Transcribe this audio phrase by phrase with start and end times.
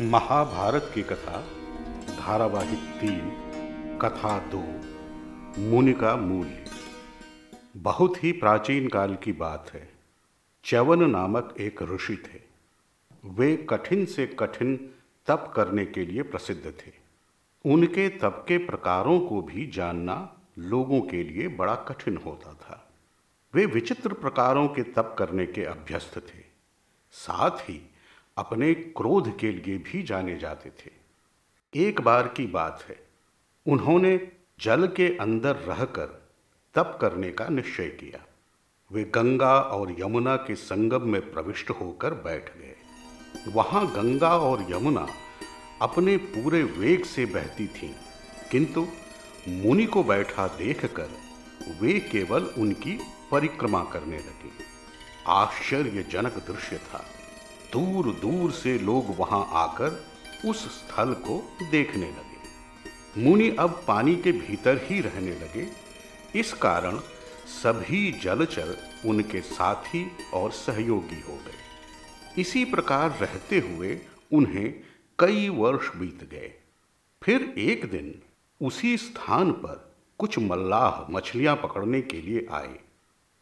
[0.00, 1.40] महाभारत की कथा,
[2.18, 3.30] धारावाहिक तीन,
[4.02, 4.62] कथा दो,
[5.60, 6.64] मुनि का मूल्य
[7.76, 9.92] बहुत ही प्राचीन काल की बात है।
[10.64, 12.40] च्यवन नामक एक ऋषि थे।
[13.24, 14.90] वे कठिन से कठिन
[15.26, 16.92] तप करने के लिए प्रसिद्ध थे।
[17.64, 22.88] उनके तप के प्रकारों को भी जानना लोगों के लिए बड़ा कठिन होता था।
[23.54, 26.44] वे विचित्र प्रकारों के तप करने के अभ्यस्त थे।
[27.12, 27.90] साथ ही
[28.36, 30.90] अपने क्रोध के लिए भी जाने जाते थे।
[31.74, 32.98] एक बार की बात है
[33.66, 34.18] उन्होंने
[34.60, 36.06] जल के अंदर रहकर
[36.74, 38.24] तप करने का निश्चय किया।
[38.90, 42.74] वे गंगा और यमुना के संगम में प्रविष्ट होकर बैठ गए।
[43.48, 45.06] वहाँ गंगा और यमुना
[45.82, 47.92] अपने पूरे वेग से बहती थीं,
[48.50, 48.86] किंतु
[49.48, 51.08] मुनि को बैठा देखकर
[51.80, 52.98] वे केवल उनकी
[53.30, 54.50] परिक्रमा करने लगे।
[55.28, 57.04] आश्चर्यजनक दृश्य था।
[57.72, 60.04] दूर दूर से लोग वहाँ आकर
[60.48, 65.68] उस स्थल को देखने लगे। मुनि अब पानी के भीतर ही रहने लगे।
[66.38, 66.98] इस कारण
[67.46, 74.00] सभी जलचर उनके साथी और सहयोगी हो गए। इसी प्रकार रहते हुए
[74.32, 74.74] उन्हें
[75.18, 76.52] कई वर्ष बीत गए।
[77.22, 78.14] फिर एक दिन
[78.60, 82.78] उसी स्थान पर कुछ मल्लाह मछलियाँ पकड़ने के लिए आए।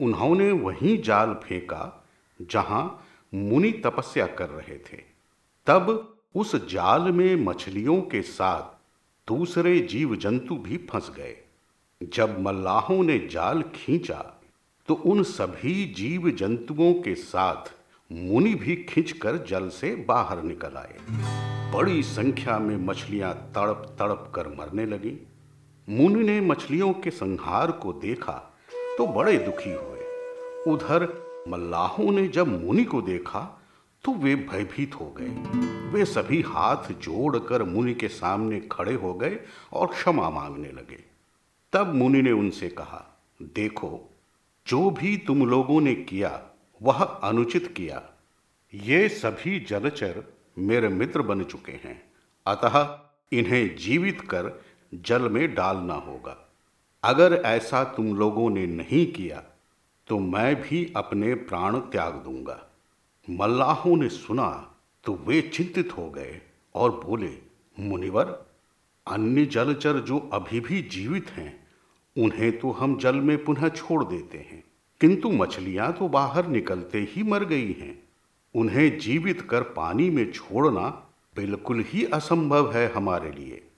[0.00, 2.06] उन्होंने वहीं जाल फेंका,
[2.40, 4.96] जहाँ मुनि तपस्या कर रहे थे।
[5.66, 8.80] तब उस जाल में मछलियों के साथ
[9.28, 11.36] दूसरे जीव जंतु भी फंस गए।
[12.00, 14.24] जब मल्लाहों ने जाल खींचा
[14.88, 17.72] तो उन सभी जीव जंतुओं के साथ
[18.10, 20.96] मुनि भी खींचकर जल से बाहर निकल आए।
[21.72, 25.16] बड़ी संख्या में मछलियाँ तड़प तड़प कर मरने लगी।
[25.88, 28.32] मुनि ने मछलियों के संहार को देखा
[28.98, 31.06] तो बड़े दुखी हुए। उधर
[31.48, 33.62] मल्लाहों ने जब मुनि को देखा
[34.04, 35.28] तो वे भयभीत हो गए।
[35.88, 39.40] वे सभी हाथ जोड़कर मुनि के सामने खड़े हो गए
[39.72, 41.04] और क्षमा मांगने लगे।
[41.72, 44.18] तब मुनि ने उनसे कहा, देखो,
[44.66, 46.42] जो भी तुम लोगों ने किया,
[46.82, 48.02] वह अनुचित किया।
[48.74, 50.24] ये सभी जलचर
[50.58, 52.12] मेरे मित्र बन चुके हैं।
[52.46, 52.98] अतः
[53.32, 54.62] इन्हें जीवित कर
[54.94, 56.52] जल में डालना होगा।
[57.04, 59.44] अगर ऐसा तुम लोगों ने नहीं किया
[60.06, 62.70] तो मैं भी अपने प्राण त्याग दूँगा।
[63.30, 64.74] मल्लाहों ने सुना
[65.04, 66.40] तो वे चिंतित हो गए
[66.74, 67.38] और बोले,
[67.80, 68.46] मुनिवर,
[69.08, 71.66] अन्य जलचर जो अभी भी जीवित हैं,
[72.18, 74.64] उन्हें तो हम जल में पुनः छोड़ देते हैं।
[75.00, 78.02] किंतु मछलियाँ तो बाहर निकलते ही मर गई हैं।
[78.54, 80.88] उन्हें जीवित कर पानी में छोड़ना
[81.36, 83.68] बिल्कुल ही असंभव है हमारे लिए।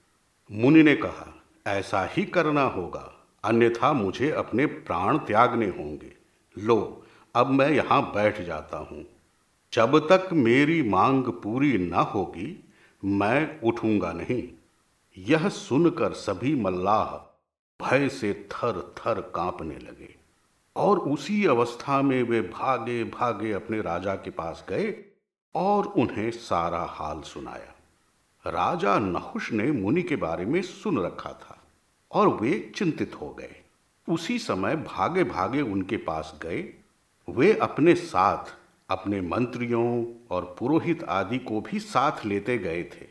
[0.51, 6.13] मुनि ने कहा, ऐसा ही करना होगा। अन्यथा मुझे अपने प्राण त्यागने होंगे।
[6.57, 7.03] लो,
[7.35, 9.05] अब मैं यहाँ बैठ जाता हूँ।
[9.73, 12.69] जब तक मेरी मांग पूरी न होगी,
[13.05, 14.49] मैं उठूँगा नहीं।
[15.17, 17.31] यह सुनकर सभी मल्लाह
[17.81, 20.15] भय से थर थर कांपने लगे।
[20.75, 25.05] और उसी अवस्था में वे भागे भागे अपने राजा के पास गए
[25.55, 27.71] और उन्हें सारा हाल सुनाया।
[28.47, 31.54] राजा नहुष ने मुनि के बारे में सुन रखा था।
[32.11, 33.55] और वे चिंतित हो गए।
[34.09, 36.73] उसी समय भागे भागे उनके पास गए।
[37.29, 38.45] वे अपने साथ,
[38.89, 43.07] अपने मंत्रियों और पुरोहित आदि को भी साथ लेते गए थे।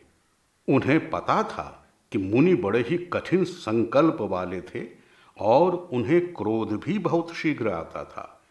[0.69, 4.87] उन्हें पता था कि मुनि बड़े ही कठिन संकल्प वाले थे
[5.41, 8.43] और उन्हें क्रोध भी बहुत शीघ्र आता था।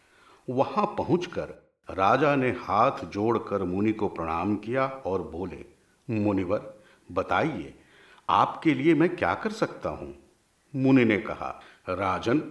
[0.49, 5.65] वहाँ पहुंचकर राजा ने हाथ जोड़कर मुनि को प्रणाम किया और बोले,
[6.09, 6.81] मुनिवर,
[7.11, 7.73] बताइए,
[8.29, 10.22] आपके लिए मैं क्या कर सकता हूँ?
[10.75, 12.43] मुनि ने कहा, राजन,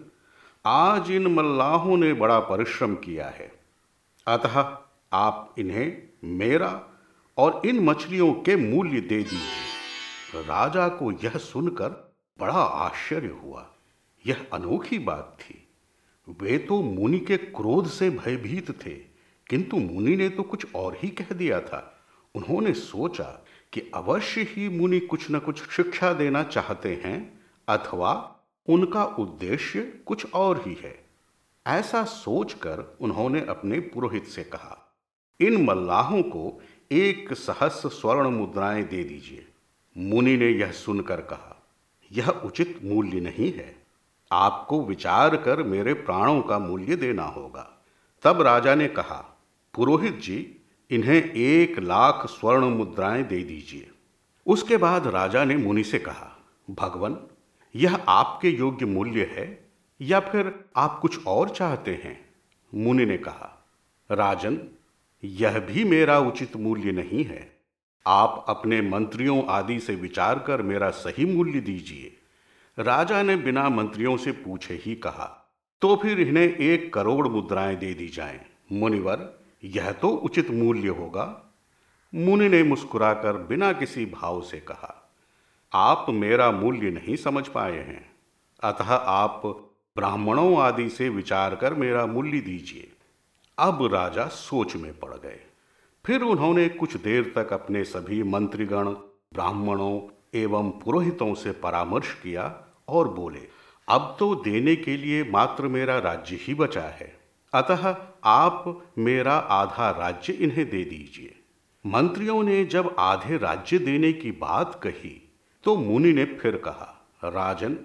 [0.67, 3.53] आज इन मल्लाहों ने बड़ा परिश्रम किया है।
[4.27, 4.77] अतः
[5.13, 6.89] आप इन्हें मेरा
[7.39, 13.71] और इन मछलियों के मूल्य दे दीजिए। राजा को यह सुनकर बड़ा आश्चर्य हुआ।
[14.27, 15.69] यह अनोखी बात थी।
[16.41, 18.91] वे तो मुनि के क्रोध से भयभीत थे,
[19.47, 22.01] किंतु मुनि ने तो कुछ और ही कह दिया था।
[22.35, 27.42] उन्होंने सोचा कि अवश्य ही मुनि कुछ न कुछ शिक्षा देना चाहते हैं
[27.73, 28.13] अथवा
[28.69, 30.95] उनका उद्देश्य कुछ और ही है।
[31.67, 34.79] ऐसा सोचकर उन्होंने अपने पुरोहित से कहा,
[35.41, 36.61] इन मल्लाहों को
[36.93, 39.47] एक सहस्र स्वर्ण मुद्राएँ दे दीजिए।
[39.99, 41.57] मुनि ने यह सुनकर कहा,
[42.13, 43.75] यह उचित मूल्य नहीं है।
[44.33, 47.69] आपको विचार कर मेरे प्राणों का मूल्य देना होगा।
[48.23, 49.21] तब राजा ने कहा,
[49.75, 50.57] पुरोहित जी,
[50.91, 53.91] इन्हें एक लाख स्वर्ण मुद्राएँ दे दीजिए।
[54.47, 56.37] उसके बाद राजा ने मुनि से कहा,
[56.71, 57.15] भगवान
[57.77, 59.71] यह आपके योग्य मूल्य है
[60.01, 62.31] या फिर आप कुछ और चाहते हैं?
[62.75, 63.67] मुनि ने कहा,
[64.11, 64.61] राजन,
[65.25, 67.61] यह भी मेरा उचित मूल्य नहीं है।
[68.07, 72.17] आप अपने मंत्रियों आदि से विचार कर मेरा सही मूल्य दीजिए।
[72.79, 75.39] राजा ने बिना मंत्रियों से पूछे ही कहा
[75.81, 78.41] तो फिर इन्हें एक करोड़ मुद्राएँ दे दी जाएँ।
[78.73, 81.55] मुनिवर, यह तो उचित मूल्य होगा।
[82.15, 85.02] मुनि ने मुस्कुराकर बिना किसी भाव से कहा
[85.75, 88.11] आप मेरा मूल्य नहीं समझ पाए हैं।
[88.63, 89.43] अतः आप
[89.97, 92.93] ब्राह्मणों आदि से विचार कर मेरा मूल्य दीजिए।
[93.59, 95.41] अब राजा सोच में पड़ गए।
[96.07, 98.89] फिर उन्होंने कुछ देर तक अपने सभी मंत्रीगण,
[99.33, 100.01] ब्राह्मणों
[100.35, 103.49] एवं पुरोहितों से परामर्श किया और बोले,
[103.89, 107.21] अब तो देने के लिए मात्र मेरा राज्य ही बचा है।
[107.55, 111.41] अतः आप मेरा आधा राज्य इन्हें दे दीजिए।
[111.87, 115.22] मंत्रियों ने जब आधे राज्य देने की बात कही
[115.65, 117.79] तो मुनि ने फिर कहा, राजन,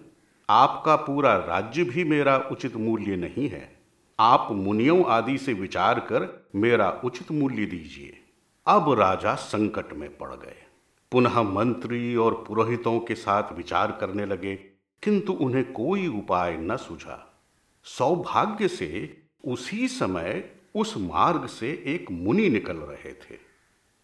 [0.49, 3.79] आपका पूरा राज्य भी मेरा उचित मूल्य नहीं है।
[4.19, 8.17] आप मुनियों आदि से विचार कर मेरा उचित मूल्य दीजिए।
[8.67, 10.55] अब राजा संकट में पड़ गए।
[11.11, 14.55] पुनः मंत्री और पुरोहितों के साथ विचार करने लगे,
[15.03, 17.43] किंतु उन्हें कोई उपाय न सूझा।
[17.83, 23.37] सौभाग्य से उसी समय उस मार्ग से एक मुनि निकल रहे थे।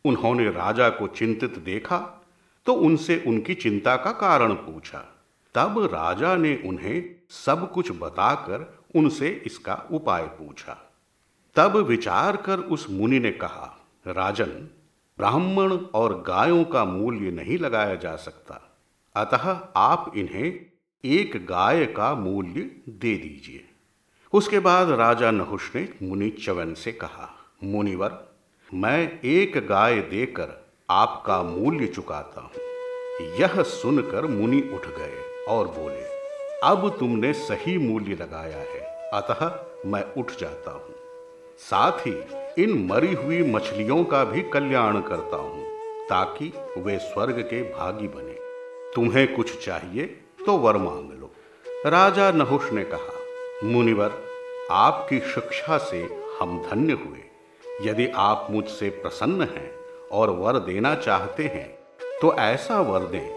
[0.05, 2.19] उन्होंने राजा को चिंतित देखा
[2.65, 4.97] तो उनसे उनकी चिंता का कारण पूछा।
[5.55, 10.93] तब राजा ने उन्हें सब कुछ बताकर उनसे इसका उपाय पूछा।
[11.55, 14.69] तब विचार कर उस मुनि ने कहा, राजन,
[15.17, 18.61] ब्राह्मण और गायों का मूल्य नहीं लगाया जा सकता।
[19.15, 20.65] अतः आप इन्हें
[21.05, 23.69] एक गाय का मूल्य दे दीजिए।
[24.33, 27.29] उसके बाद राजा नहुष ने मुनि चवन से कहा,
[27.63, 28.35] मुनिवर,
[28.73, 36.03] मैं एक गाय देकर आपका मूल्य चुकाता हूँ। यह सुनकर मुनि उठ गए और बोले,
[36.63, 38.81] अब तुमने सही मूल्य लगाया है,
[39.13, 40.95] अतः मैं उठ जाता हूँ।
[41.59, 45.65] साथ ही इन मरी हुई मछलियों का भी कल्याण करता हूँ,
[46.09, 48.37] ताकि वे स्वर्ग के भागी बने।
[48.95, 50.05] तुम्हें कुछ चाहिए
[50.45, 51.31] तो वर मांग लो।
[51.85, 53.13] राजा नहुष ने कहा,
[53.63, 54.11] मुनिवर,
[54.71, 56.03] आपकी शिक्षा से
[56.39, 57.23] हम धन्य हुए।
[57.81, 59.82] यदि आप मुझसे प्रसन्न हैं
[60.13, 61.67] और वर देना चाहते हैं
[62.21, 63.29] तो ऐसा वर दें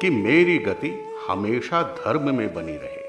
[0.00, 0.90] कि मेरी गति
[1.28, 3.06] हमेशा धर्म में बनी रहे।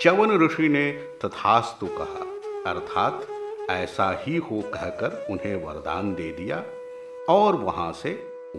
[0.00, 0.90] चवन ऋषि ने
[1.24, 2.26] तथास्तु कहा,
[2.70, 3.26] अर्थात
[3.70, 6.62] ऐसा ही हो कहकर उन्हें वरदान दे दिया
[7.28, 8.12] और वहाँ से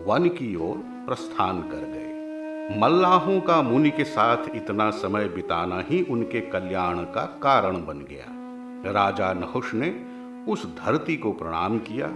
[0.06, 6.02] वन की ओर प्रस्थान कर गए। मल्लाहों का मुनि के साथ इतना समय बिताना ही
[6.04, 9.90] उनके कल्याण का कारण बन गया। राजा नहुष ने
[10.52, 12.08] उस धरती को प्रणाम किया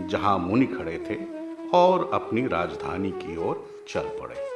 [0.00, 1.18] जहाँ मुनि खड़े थे
[1.76, 4.53] और अपनी राजधानी की ओर चल पड़े।